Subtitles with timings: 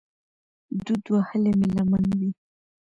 [0.85, 2.31] دود وهلې مې لمن وي